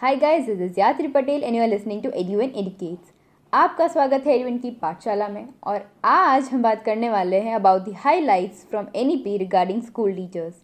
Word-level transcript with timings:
High 0.00 0.16
guys 0.16 0.46
this 0.46 0.60
is 0.60 0.80
Yatri 0.80 1.08
Patel 1.08 1.44
and 1.44 1.56
you 1.56 1.62
are 1.62 1.68
listening 1.68 2.02
to 2.02 2.10
एडुएन 2.10 2.52
educates 2.56 3.12
आपका 3.52 3.86
स्वागत 3.88 4.26
है 4.26 4.34
एडुएन 4.34 4.58
की 4.58 4.70
पाठशाला 4.70 5.28
में 5.28 5.46
और 5.64 5.86
आज 6.04 6.48
हम 6.52 6.62
बात 6.62 6.82
करने 6.84 7.10
वाले 7.10 7.40
हैं 7.40 7.54
about 7.54 7.82
the 7.82 7.90
the 7.90 7.96
highlights 7.96 8.66
from 8.70 8.86
NEP 8.96 9.36
regarding 9.36 9.82
school 9.82 10.12
teachers 10.12 10.54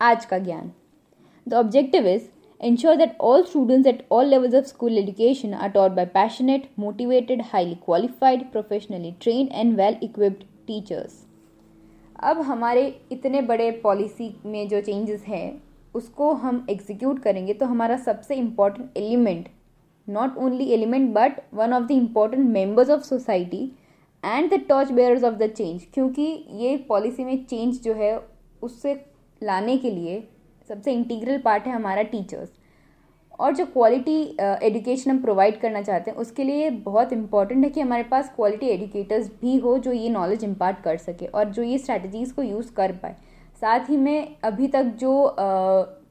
आज 0.00 0.24
का 0.24 0.38
ज्ञान. 0.38 0.70
The 1.46 1.54
objective 1.54 2.08
is 2.08 2.22
ensure 2.60 2.96
that 2.96 3.16
all 3.20 3.44
students 3.44 3.86
at 3.86 4.06
all 4.12 4.26
levels 4.26 4.54
of 4.54 4.64
school 4.64 4.98
education 4.98 5.54
are 5.54 5.70
taught 5.70 5.92
by 5.92 6.06
passionate 6.14 6.68
motivated 6.78 7.42
highly 7.42 7.74
qualified 7.84 8.44
professionally 8.52 9.14
train 9.20 9.48
and 9.52 9.76
well 9.76 9.96
equipped 10.02 10.44
teachers 10.66 11.24
अब 12.22 12.40
हमारे 12.42 12.86
इतने 13.12 13.42
बड़े 13.42 13.70
policy 13.82 14.34
में 14.46 14.68
जो 14.68 14.80
changes 14.80 15.24
हैं 15.24 15.69
उसको 15.94 16.32
हम 16.34 16.66
एग्जीक्यूट 16.70 17.22
करेंगे 17.22 17.54
तो 17.54 17.66
हमारा 17.66 17.96
सबसे 17.96 18.34
important 18.34 18.96
element 18.96 19.48
not 20.08 20.36
only 20.38 20.70
element 20.72 21.12
but 21.14 21.40
one 21.54 21.72
of 21.72 21.84
the 21.84 21.90
important 21.90 22.48
members 22.50 22.90
of 22.90 23.02
society 23.02 23.64
and 24.24 24.50
the 24.50 24.60
torch 24.68 24.90
bearers 24.92 25.24
of 25.24 25.34
the 25.34 25.50
change 25.50 25.86
क्योंकि 25.94 26.22
ये 26.52 26.76
पॉलिसी 26.88 27.24
में 27.24 27.44
चेंज 27.44 27.80
जो 27.82 27.94
है, 27.94 28.18
उससे 28.62 28.94
लाने 29.42 29.76
के 29.78 29.90
लिए 29.90 30.22
सबसे 30.70 30.92
इंटीग्रल 30.92 31.38
पार्ट 31.38 31.66
है 31.66 31.72
हमारा 31.72 32.02
टीचर्स 32.02 32.48
और 33.40 33.54
जो 33.56 33.64
क्वालिटी 33.66 34.16
एजुकेशन 34.40 35.10
हम 35.10 35.20
प्रोवाइड 35.22 35.60
करना 35.60 35.80
चाहते 35.82 36.10
हैं, 36.10 36.18
उसके 36.18 36.44
लिए 36.44 36.70
बहुत 36.70 37.12
इंपॉर्टेंट 37.12 37.64
है 37.64 37.70
कि 37.70 37.80
हमारे 37.80 38.02
पास 38.02 38.32
क्वालिटी 38.36 38.66
एजुकेटर्स 38.66 39.30
भी 39.40 39.56
हो 39.58 39.76
जो 39.78 39.92
ये 39.92 40.08
नॉलेज 40.08 40.44
इम्पार्ट 40.44 40.82
कर 40.84 40.96
सके 40.98 41.26
और 41.26 41.48
जो 41.50 41.62
ये 41.62 41.78
स्ट्रैटेजीज़ 41.78 42.34
को 42.34 42.42
यूज़ 42.42 42.72
कर 42.74 42.92
पाए। 42.92 43.16
साथ 43.60 43.88
ही 43.90 43.96
में 43.96 44.36
अभी 44.44 44.66
तक 44.68 44.84
जो 44.98 45.36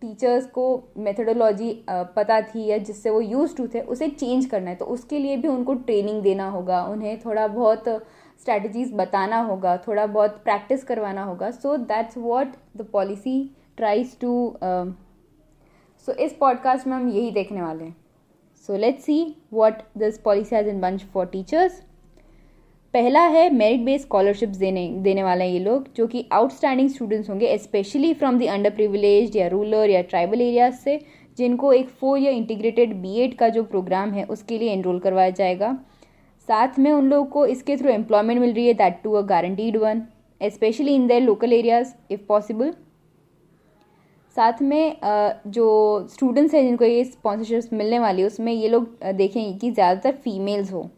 टीचर्स 0.02 0.45
को 0.48 0.66
मेथडोलॉजी 0.98 1.72
पता 1.89 2.39
थी 2.41 2.66
या 2.66 2.77
जिससे 2.80 3.09
वो 3.09 3.22
यूज़ 3.22 3.55
टू 3.55 3.67
थे, 3.67 3.81
उसे 3.81 4.08
चेंज 4.09 4.45
करना 4.45 4.70
है 4.70 4.75
तो 4.75 4.85
उसके 4.88 5.20
लिए 5.20 5.38
भी 5.38 5.48
उनको 5.48 5.73
ट्रेनिंग 5.73 6.22
देना 6.23 6.50
होगा, 6.50 6.83
उन्हें 6.83 7.19
थोड़ा 7.19 7.47
बहुत 7.47 7.89
स्ट्रैटेजीज 8.41 8.94
बताना 8.95 9.41
होगा, 9.41 9.75
थोड़ा 9.78 10.06
बहुत 10.06 10.41
प्रैक्टिस 10.44 10.83
करवाना 10.83 11.23
होगा 11.23 11.52
so 11.52 11.75
that's 11.78 12.17
what 12.17 12.53
the 12.78 12.88
policy 12.94 13.44
tries 13.78 14.17
to 14.19 14.53
so 14.63 16.11
इस 16.13 16.36
पॉडकास्ट 16.39 16.88
में 16.88 16.95
हम 16.97 17.09
यही 17.09 17.31
देखने 17.31 17.61
वाले 17.61 17.84
हैं। 17.84 17.95
So 18.69 18.78
let's 18.78 19.03
see 19.03 19.36
what 19.53 19.81
this 19.97 20.17
policy 20.19 20.56
has 20.56 20.67
in 20.69 20.81
bunch 20.81 21.03
for 21.03 21.25
teachers 21.25 21.81
पहला 22.94 23.22
है 23.23 23.50
मेरिट 23.54 23.82
बेस्ड 23.86 24.06
स्कॉलरशिप्स 24.06 24.58
देने 24.58 24.88
देने 25.02 25.23
वाले 25.23 25.45
हैं 25.45 25.52
ये 25.52 25.59
लोग, 25.59 25.88
जो 25.95 26.06
कि 26.08 26.26
आउटस्टैंडिंग 26.34 26.90
स्टूडेंट्स 26.90 27.30
होंगे 27.30 27.58
specially 27.58 28.14
from 28.14 28.40
the 28.40 28.48
under 28.50 28.70
privilege 28.72 29.38
या 29.38 29.48
रूरल 29.48 29.90
या 29.90 30.02
ट्राइबल 30.04 30.42
एरियाज़ 30.42 30.76
से, 30.76 31.00
जिनको 31.38 31.73
एक 31.73 31.90
फोर 31.90 32.20
ईयर 32.20 32.34
इंटीग्रेटेड 32.34 32.96
बीएड 33.02 33.38
का 33.38 33.50
जो 33.50 33.64
प्रोग्राम 33.66 34.12
है, 34.12 34.23
उसके 34.26 34.58
लिए 34.59 34.72
एनरोल 34.72 35.00
करवाया 35.00 35.30
जाएगा। 35.31 35.73
साथ 36.48 36.80
में 36.80 36.92
उन 36.92 37.09
लोगों 37.09 37.26
को 37.28 37.46
इसके 37.48 37.78
थ्रू 37.78 37.90
एम्प्लॉयमेंट 37.90 38.40
मिल 38.42 38.54
रही 38.54 38.68
है 38.68 38.73
that 38.76 39.02
to 39.03 39.14
a 39.14 39.22
guaranteed 39.28 39.78
one 39.78 40.02
specially 40.42 40.96
in 40.96 41.08
their 41.08 41.22
local 41.22 41.53
areas 41.53 41.94
if 42.12 42.22
possible 42.28 42.74
साथ 44.36 44.62
में 44.62 44.96
जो 45.48 46.08
स्टूडेंट्स 46.09 46.53
हैं, 46.53 46.64
जिनको 46.64 46.86
ये 46.86 47.03
स्पॉन्सरशिप्स 47.06 47.74
मिलने 47.74 48.00
वाली 48.00 48.22
है, 48.22 48.28
उसमें 48.28 48.53
ये 48.53 48.70
लोग 48.70 49.03
देखेंगे 49.06 49.53
कि 49.53 49.72
ज़्यादातर 49.72 50.12
फीमेल्स 50.18 50.72
हो। 50.74 50.90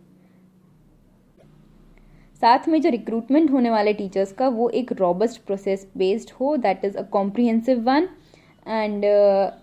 साथ 2.41 2.67
में 2.69 2.79
जो 2.81 2.89
रिक्रूटमेंट 2.89 3.51
होने 3.51 3.69
वाले 3.69 3.93
टीचर्स 3.93 4.31
का, 4.33 4.47
वो 4.49 4.69
एक 4.71 4.91
रॉबस्ट 4.99 5.41
प्रोसेस 5.45 5.87
बेस्ड 5.97 6.31
हो 6.39 6.55
that 6.57 6.85
is 6.85 6.97
a 6.97 7.01
comprehensive 7.11 7.83
one 7.85 8.07
and 8.65 9.05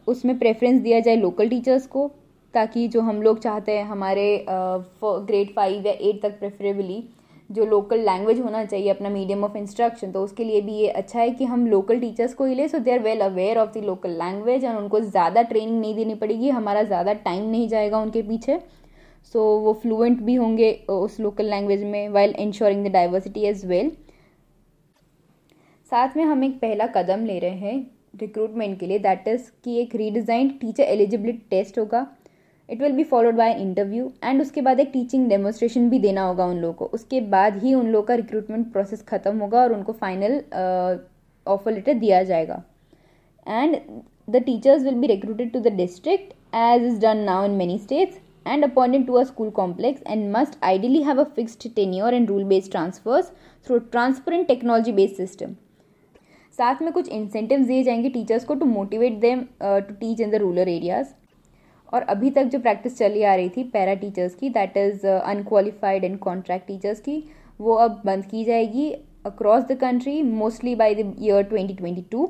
उसमें 0.09 0.39
प्रेफरेंस 0.39 0.81
दिया 0.83 1.01
जाए 1.01 1.17
लोकल 1.17 1.49
टीचर्स 1.49 1.87
को, 1.87 2.11
ताकि 2.55 2.87
जो 2.89 3.01
हम 3.01 3.23
लोग 3.23 3.39
चाहते 3.41 3.73
हैं, 3.73 3.85
हमारे 3.85 4.45
ग्रेड 4.49 5.55
फाइव 5.57 5.87
या 5.87 5.93
एट 5.93 6.23
तक 6.23 6.39
प्रेफरेबली 6.39 7.03
जो 7.51 7.65
लोकल 7.67 8.01
लैंग्वेज 8.05 8.41
होना 8.41 8.65
चाहिए, 8.65 8.89
अपना 8.91 9.09
मीडियम 9.11 9.45
ऑफ़ 9.45 9.57
इंस्ट्रक्शन 9.57 10.11
तो 10.13 10.23
उसके 10.25 10.45
लिए 10.45 10.61
भी 10.61 10.73
ये 10.75 10.89
अच्छा 10.91 11.21
है 11.21 11.31
कि 11.31 11.45
हम 11.45 11.67
लोकल 11.67 12.01
टीचर्स 12.01 12.35
को 12.35 12.45
ही 12.45 12.55
ले 12.55 12.69
so 12.69 12.79
they 12.79 12.93
are 12.93 12.99
well 13.01 13.21
aware 13.23 13.59
of 13.59 13.71
the 13.73 13.85
local 13.85 14.11
language 14.19 14.65
और 14.65 14.77
उनको 14.77 15.01
ज़्यादा 15.01 15.43
ट्रेनिंग 15.43 15.81
नहीं 15.81 15.95
देनी 15.97 16.15
पड़ेगी, 16.15 16.49
हमारा 16.51 16.83
ज़्यादा 16.83 17.13
टाइम 17.15 17.51
नहीं 17.51 17.69
जाएगा 17.69 17.99
उनके 17.99 18.23
पीछे। 18.23 18.59
सो 19.25 19.39
so, 19.39 19.63
वो 19.65 19.73
फ्लुएंट 19.83 20.21
भी 20.23 20.35
होंगे 20.35 20.73
उस 20.91 21.19
लोकल 21.21 21.51
लैंग्वेज 21.51 21.83
में 21.85 22.09
while 22.09 22.35
ensuring 22.39 22.87
the 22.87 22.93
diversity 22.93 23.45
as 23.45 23.65
well 23.67 23.91
साथ 25.93 26.17
में 26.17 26.25
हम 26.25 26.45
एक 26.45 26.59
पहला 26.61 26.87
कदम 26.95 27.25
ले 27.27 27.39
रहे 27.39 27.57
हैं 27.59 27.91
रिक्रूटमेंट 28.21 28.79
के 28.81 28.87
लिए 28.87 28.99
दैट 28.99 29.29
इज़ 29.29 29.51
कि 29.65 29.77
एक 29.81 29.95
रीडिज़ाइंड 29.95 30.59
टीचर 30.61 30.83
एलिजिबिलिटी 30.83 31.47
टेस्ट 31.51 31.79
होगा। 31.79 32.07
It 32.69 32.83
will 32.83 32.93
be 32.93 33.05
followed 33.05 33.35
by 33.35 33.53
interview 33.61 34.11
and 34.25 34.41
उसके 34.43 34.61
बाद 34.61 34.81
एक 34.81 34.91
टीचिंग 34.93 35.29
डेमोस्ट्रेशन 35.29 35.89
भी 35.91 35.99
देना 35.99 36.23
होगा 36.23 36.47
उन 36.47 36.57
लोगों 36.57 36.75
को। 36.75 36.85
उसके 36.95 37.21
बाद 37.31 37.63
ही 37.63 37.75
उन 37.75 37.87
लोगों 37.87 38.07
का 38.07 38.15
रिक्रूटमेंट 38.15 38.73
प्रोसेस 38.73 39.03
ख़त्म 39.09 39.39
होगा 39.39 39.63
और 39.63 39.73
उनको 39.73 39.93
फाइनल 39.95 40.43
ऑफ़र 41.47 41.73
लेटर 41.73 41.95
दिया 41.95 42.23
जाएगा। 42.23 42.63
And 43.47 43.77
the 44.31 44.43
teachers 44.47 44.83
will 44.83 44.95
be 44.95 45.07
recruited 45.07 45.53
to 45.53 45.61
the 45.61 45.73
district 45.77 46.33
as 46.57 46.83
is 46.85 47.01
done 47.01 47.25
now 47.25 47.45
in 47.45 47.51
many 47.57 47.79
states 47.79 48.21
and 48.49 48.65
appointed 48.65 49.07
to 49.07 49.17
a 49.19 49.25
school 49.27 49.51
complex 49.53 50.03
and 50.07 50.33
must 50.33 50.59
ideally 50.65 51.03
have 51.03 51.19
a 51.19 51.27
fixed 51.39 51.67
tenure 51.77 52.13
and 52.19 52.31
rule 52.31 52.45
based 52.45 52.73
transfers 52.73 53.33
through 53.67 53.81
transparent 53.97 54.49
technology 54.49 54.95
based 55.01 55.25
system 55.25 55.57
साथ 56.59 56.81
में 56.83 56.93
कुछ 56.93 57.09
incentives 57.09 57.67
दिए 57.67 57.83
जाएँगे 57.85 58.09
teachers 58.11 58.45
को 58.45 58.55
to 58.55 58.67
motivate 58.67 59.19
them 59.21 59.43
to 59.63 59.95
teach 59.95 60.21
in 60.21 60.31
the 60.31 60.35
rural 60.43 60.69
areas 60.69 61.09
और 61.93 62.03
अभी 62.15 62.31
तक 62.31 62.45
जो 62.53 62.59
प्रैक्टिस 62.61 62.97
चली 62.99 63.23
आ 63.23 63.35
रही 63.35 63.49
थी 63.57 63.63
पैरा 63.75 63.95
टीचर्स 64.01 64.35
की 64.35 64.49
that 64.57 64.77
is 64.77 65.07
unqualified 65.07 66.05
and 66.05 66.19
contract 66.19 66.67
teachers 66.67 67.01
की 67.01 67.23
वो 67.61 67.75
अब 67.85 68.03
बंद 68.07 68.25
की 68.31 68.45
जाएगी 68.45 68.91
across 69.27 69.65
the 69.65 69.77
country 69.81 70.21
mostly 70.23 70.75
by 70.75 70.95
the 70.95 71.15
year 71.21 71.49
2022 71.53 72.27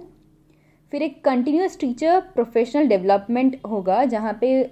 फिर 0.92 1.02
एक 1.02 1.22
कंटिन्यूस 1.24 1.78
टीचर 1.80 2.20
प्रोफेशनल 2.34 2.86
डेवलपमेंट 2.88 3.56
होगा, 3.66 4.04
जहाँ 4.04 4.32
पे 4.40 4.62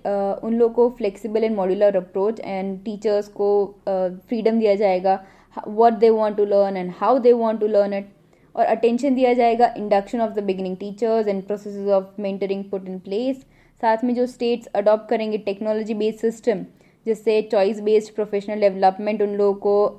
उन 0.45 0.55
लोगों 0.55 0.75
को 0.75 0.97
flexible 0.99 1.45
and 1.45 1.57
modular 1.57 1.97
approach 1.97 2.41
and 2.41 2.79
teachers 2.85 3.29
को 3.31 3.49
फ्रीडम 3.89 4.59
दिया 4.59 4.75
जाएगा 4.75 5.19
what 5.57 5.95
they 5.95 6.11
want 6.11 6.37
to 6.37 6.45
learn 6.45 6.77
and 6.77 6.93
how 6.99 7.19
they 7.19 7.33
want 7.33 7.61
to 7.61 7.67
learn 7.67 7.95
it 7.95 8.09
और 8.55 8.65
अटेंशन 8.67 9.15
दिया 9.15 9.33
जाएगा 9.35 9.73
induction 9.77 10.21
of 10.21 10.33
the 10.33 10.43
beginning 10.45 10.77
teachers 10.77 11.29
and 11.29 11.43
process 11.47 11.89
of 11.89 12.21
mentoring 12.23 12.65
put 12.71 12.89
in 12.89 12.99
place 12.99 13.37
साथ 13.81 14.05
में 14.05 14.15
जो 14.15 14.27
states 14.27 14.67
adopt 14.75 15.09
करेंगे 15.11 15.39
टेक्नोलॉजी 15.47 15.95
बेस्ड 15.95 16.21
सिस्टम 16.21 16.65
जिससे 17.07 17.41
चॉइस 17.43 17.81
बेस्ड 17.81 18.15
प्रोफेशनल 18.15 18.61
डेवलपमेंट 18.61 19.23
उन 19.23 19.35
लोगों 19.37 19.55
को 19.61 19.99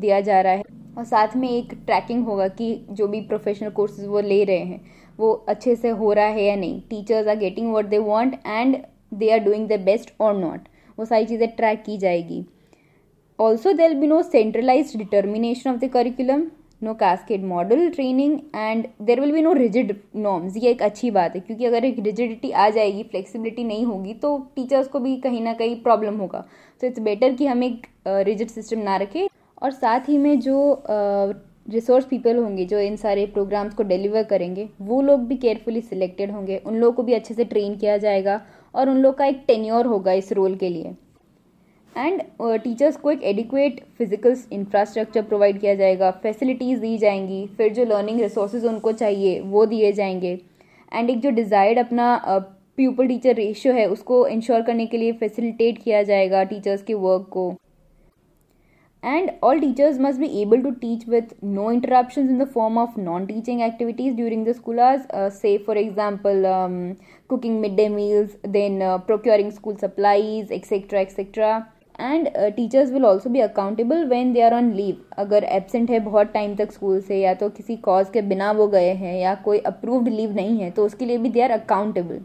दिया 0.00 0.20
जा 0.20 0.40
रहा 0.40 0.52
है। 0.52 0.62
और 0.98 1.04
साथ 1.04 1.36
में 1.36 1.48
एक 1.48 1.72
ट्रैकिंग 1.86 2.24
होगा 2.26 2.46
कि 2.50 2.74
जो 2.90 3.06
भी 3.08 3.20
प्रोफेशनल 3.22 3.70
कोर्सेज 3.70 4.06
वो 4.06 4.20
ले 4.20 4.42
रहे 4.44 4.58
हैं, 4.58 4.80
वो 5.18 5.32
अच्छे 5.48 5.74
से 5.76 5.88
हो 5.90 6.12
रहा 6.12 6.26
है 6.26 6.44
या 6.44 6.56
नहीं। 6.56 6.80
Teachers 6.90 7.28
are 7.28 7.36
getting 7.38 7.72
what 7.72 7.86
they 7.86 7.98
want 8.00 8.34
and 8.46 8.76
they 9.14 9.30
are 9.32 9.38
doing 9.40 9.68
the 9.68 9.80
best 9.82 10.12
और 10.20 10.36
नॉट 10.36 10.68
वो 10.98 11.04
सारी 11.04 11.26
चीज़ें 11.26 11.48
ट्रैक 11.48 11.82
की 11.84 11.98
जाएगी। 11.98 12.44
Also 13.38 13.72
there 13.72 13.94
be 13.94 14.06
no 14.06 14.22
centralize 14.24 14.96
determination 14.96 15.70
of 15.70 15.78
the 15.78 15.88
curriculum 15.90 16.42
no 16.82 16.94
cascade 16.94 17.44
model 17.44 17.88
training 17.90 18.38
and 18.54 18.86
there 19.02 19.20
will 19.20 19.32
be 19.32 19.42
no 19.42 19.52
rigid 19.52 19.94
norms 20.16 20.56
ये 20.56 20.70
एक 20.70 20.82
अच्छी 20.82 21.10
बात 21.10 21.34
है, 21.34 21.40
क्योंकि 21.40 21.64
अगर 21.64 21.84
एक 21.84 21.98
रिजिडिटी 21.98 22.50
आ 22.50 22.68
जाएगी 22.70 23.02
फ्लेक्सिबिलिटी 23.02 23.64
नहीं 23.64 23.84
होगी 23.84 24.14
तो 24.14 24.36
टीचर्स 24.56 24.88
को 24.88 25.00
भी 25.00 25.16
कहीं 25.20 25.40
ना 25.42 25.54
कहीं 25.54 25.82
प्रॉब्लम 25.82 26.16
होगा। 26.16 26.44
तो 26.80 26.86
इट्स 26.86 27.00
बेटर 27.00 27.34
कि 27.34 27.46
हम 27.46 27.62
एक 27.64 27.86
रिजिड 28.08 28.48
सिस्टम 28.48 28.78
ना 28.80 28.96
रखें। 28.96 29.26
और 29.62 29.70
साथ 29.72 30.08
ही 30.08 30.18
में 30.18 30.38
जो 30.40 30.84
रिसोर्स 31.70 32.04
पीपल 32.06 32.36
होंगे 32.36 32.64
जो 32.64 32.78
इन 32.80 32.96
सारे 32.96 33.24
प्रोग्राम्स 33.26 33.74
को 33.74 33.82
डिलीवर 33.82 34.22
करेंगे 34.24 34.68
वो 34.80 35.00
लोग 35.02 35.26
भी 35.28 35.36
केयरफुली 35.36 35.80
सिलेक्टेड 35.80 36.30
होंगे। 36.30 36.56
उन 36.58 36.76
लोगों 36.76 36.92
को 36.92 37.02
भी 37.02 37.14
अच्छे 37.14 37.34
से 37.34 37.44
ट्रेन 37.44 37.76
किया 37.76 37.96
जाएगा 37.98 38.40
और 38.74 38.88
उन 38.88 38.98
लोग 38.98 39.16
का 39.18 39.26
एक 39.26 39.42
टेन्योर 39.48 39.86
होगा 39.86 40.12
इस 40.14 40.32
रोल 40.32 40.54
के 40.56 40.68
लिए। 40.68 40.94
एंड 41.92 42.22
टीचर्स 42.40 42.94
uh, 42.94 43.00
को 43.00 43.10
एक 43.10 43.22
एडिक्वेट 43.24 43.80
फ़िज़िकल 43.98 44.36
इंफ्रास्ट्रक्चर 44.52 45.22
प्रोवाइड 45.22 45.60
किया 45.60 45.74
जाएगा 45.74 46.10
फैसिलिटीज़ 46.22 46.80
दी 46.80 46.96
जाएँगी 46.98 47.46
फिर 47.56 47.72
जो 47.74 47.84
लर्निंग 47.84 48.20
रिसोर्सेज 48.20 48.64
उनको 48.64 48.92
चाहिए 48.94 49.40
वो 49.42 49.64
दिए 49.66 49.92
जाएँगे। 49.92 50.38
एंड 50.92 51.10
एक 51.10 51.20
जो 51.20 51.30
डिज़ायर्ड 51.32 51.78
अपना 51.78 52.18
प्यूपल 52.28 53.08
टीचर 53.08 53.34
रेशियो 53.34 53.74
है 53.74 53.86
उसको 53.88 54.26
इंश्योर 54.28 54.62
करने 54.62 54.86
के 54.86 54.98
लिए 54.98 55.12
फैसिलिटेट 55.14 55.82
किया 55.82 56.02
जाएगा 56.02 56.42
टीचर्स 56.44 56.82
के 56.82 56.94
वर्क 56.96 57.28
को। 57.30 57.52
and 59.03 59.31
all 59.41 59.59
teachers 59.59 59.99
must 59.99 60.19
be 60.19 60.41
able 60.41 60.61
to 60.63 60.73
teach 60.75 61.05
with 61.05 61.33
no 61.41 61.69
interruptions 61.69 62.29
in 62.29 62.37
the 62.37 62.45
form 62.47 62.77
of 62.77 62.95
non-teaching 62.97 63.61
activities 63.61 64.15
during 64.15 64.45
the 64.45 64.53
school 64.53 64.79
hours 64.79 65.01
uh, 65.09 65.29
say 65.29 65.57
for 65.57 65.75
example 65.75 66.45
um, 66.45 66.95
cooking 67.27 67.59
midday 67.59 67.89
meals 67.89 68.37
then 68.43 68.81
uh, 68.81 68.97
procuring 68.99 69.51
school 69.51 69.77
supplies 69.77 70.51
etc 70.51 71.01
etc 71.01 71.61
and 71.99 72.27
teachers 72.55 72.91
will 72.91 73.05
also 73.05 73.29
be 73.29 73.39
accountable 73.39 74.03
when 74.09 74.31
they 74.33 74.41
are 74.41 74.53
on 74.53 74.71
leave 74.73 75.01
अगर 75.17 75.43
absent 75.43 75.89
है 75.89 75.99
बहुत 76.05 76.31
time 76.33 76.55
तक 76.55 76.71
school 76.71 76.99
से 77.01 77.19
या 77.19 77.33
तो 77.33 77.49
किसी 77.57 77.75
cause 77.87 78.09
के 78.13 78.21
बिना 78.29 78.51
वो 78.51 78.67
गए 78.67 78.93
हैं 79.01 79.15
या 79.19 79.33
कोई 79.45 79.59
अप्रूव्ड 79.71 80.09
लीव 80.09 80.33
नहीं 80.35 80.57
है 80.59 80.69
तो 80.71 80.85
उसके 80.85 81.05
लिए 81.05 81.17
भी 81.17 81.29
दे 81.29 81.41
आर 81.41 81.51
अकाउंटेबल 81.51 82.19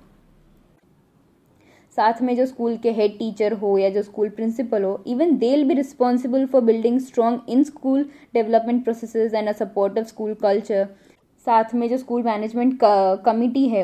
साथ 1.97 2.21
में 2.21 2.35
जो 2.35 2.45
स्कूल 2.45 2.77
के 2.77 2.91
हेड 2.91 3.17
टीचर 3.19 3.53
हो 3.53 3.77
या 3.77 3.89
जो 3.89 4.01
स्कूल 4.01 4.29
प्रिंसिपल 4.29 4.83
हो 4.83 5.03
even 5.07 5.37
they 5.37 5.49
will 5.49 5.63
be 5.67 5.73
responsible 5.73 6.45
for 6.45 6.61
building 6.61 6.99
strong 6.99 7.49
in 7.49 7.63
school 7.63 8.03
development 8.33 8.83
process 8.83 9.33
and 9.33 9.49
a 9.49 9.51
supportive 9.53 10.03
school 10.03 10.33
culture 10.41 10.87
साथ 11.47 11.73
में 11.75 11.87
जो 11.89 11.97
स्कूल 11.97 12.23
मैनेजमेंट 12.23 12.79
कमिटी 13.25 13.67
है 13.67 13.83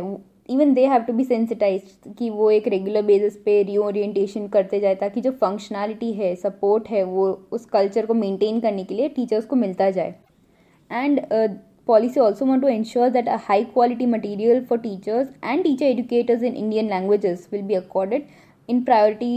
even 0.50 0.74
they 0.74 0.86
have 0.88 1.02
to 1.02 1.14
be 1.14 1.24
sensitize 1.24 1.92
कि 2.18 2.30
वो 2.30 2.50
एक 2.52 2.68
रेगुलर 2.68 3.02
बेसिस 3.06 3.36
पे 3.46 3.62
रीओरिएंटेशन 3.64 4.48
करते 4.48 4.80
जाए 4.80 4.96
ताकि 4.96 5.22
जो 5.22 5.32
फंक्शनैलिटी 5.32 6.12
है 6.14 6.36
सपोर्ट 6.36 6.88
है, 6.90 7.04
वो 7.04 7.28
उस 7.52 7.66
कल्चर 7.66 8.06
को 8.06 8.14
मेंटेन 8.14 8.60
करने 8.60 8.84
के 8.84 8.96
लिए 8.96 9.10
टीचर्स 9.10 9.46
को 9.46 9.56
मिलता 9.56 9.90
जाए। 9.92 10.16
And 10.90 11.20
policy 11.89 12.21
also 12.21 12.45
want 12.45 12.62
to 12.62 12.69
ensure 12.69 13.11
that 13.11 13.29
a 13.29 13.37
high 13.39 13.65
quality 13.65 14.06
material 14.06 14.65
for 14.65 14.79
teachers 14.79 15.29
and 15.43 15.65
teacher 15.65 15.85
educators 15.87 16.43
in 16.43 16.56
indian 16.56 16.89
languages 16.89 17.47
will 17.53 17.62
be 17.62 17.75
accorded 17.75 18.27
in 18.69 18.85
priority 18.85 19.37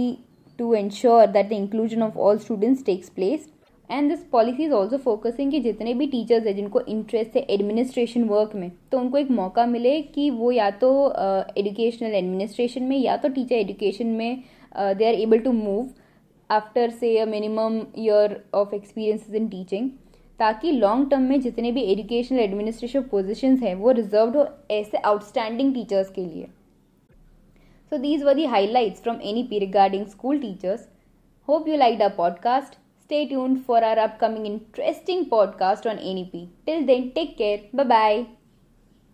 to 0.60 0.74
ensure 0.74 1.28
that 1.28 1.50
the 1.50 1.56
inclusion 1.56 2.02
of 2.02 2.18
all 2.18 2.40
students 2.40 2.84
takes 2.84 3.10
place 3.12 3.48
and 3.90 4.10
this 4.10 4.24
policy 4.32 4.64
is 4.64 4.72
also 4.74 4.98
focusing 4.98 5.52
कि 5.52 5.60
जितने 5.60 5.94
भी 5.94 6.06
teachers 6.08 6.46
हैं 6.46 6.56
जिनको 6.56 6.80
interest 6.90 7.36
है 7.36 7.46
administration 7.50 8.24
work 8.30 8.56
में 8.56 8.72
तो 8.92 9.00
उनको 9.00 9.18
एक 9.18 9.30
मौका 9.32 9.66
मिले 9.66 10.02
कि 10.16 10.30
वो 10.30 10.52
या 10.52 10.70
तो 10.82 10.90
एजुकेशनल 11.58 12.10
uh, 12.10 12.16
एडमिनिस्ट्रेशन 12.16 12.84
में 12.84 12.98
या 12.98 13.16
तो 13.18 13.30
टीचर 13.30 13.56
एजुकेशन 13.56 14.08
में 14.08 14.44
they 14.76 15.08
are 15.08 15.14
able 15.14 15.40
to 15.40 15.52
move 15.52 15.88
after 16.50 16.90
say 16.90 17.18
a 17.20 17.26
minimum 17.26 17.82
year 17.98 18.42
of 18.56 18.74
experience 18.74 19.34
in 19.36 19.48
teaching 19.50 19.90
ताकि 20.41 20.73
लॉन्ग 20.73 21.11
टर्म 21.11 21.23
में 21.23 21.41
जितने 21.41 21.73
भी 21.73 21.83
एजुकेशनल 21.93 22.39
एडमिनिस्ट्रेशन 22.41 23.03
पोजिशन 23.11 23.57
हैं 23.57 23.75
वो 23.75 23.91
रिज़र्व 24.01 24.39
हो 24.39 24.47
ऐसे 24.71 24.99
आउटस्टैंडिंग 24.99 25.75
टीचर्स 25.75 26.11
के 26.11 26.25
लिए 26.25 26.47
so 27.93 27.99
these 27.99 28.23
were 28.25 28.35
the 28.35 28.45
highlights 28.47 29.03
from 29.03 29.21
N E 29.25 29.43
P 29.51 29.59
regarding 29.59 30.07
school 30.07 30.39
teachers 30.39 30.89
hope 31.49 31.69
you 31.69 31.77
like 31.77 31.99
the 31.99 32.13
podcast 32.17 32.81
Stay 33.11 33.29
tuned 33.29 33.67
for 33.67 33.85
our 33.85 33.99
upcoming 33.99 34.47
interesting 34.47 35.29
podcast 35.29 35.85
on 35.85 35.97
NEP. 35.97 36.49
Till 36.65 36.87
then, 36.87 37.11
take 37.13 37.37
care. 37.37 37.61
Bye 37.75 37.85
bye. 37.85 38.42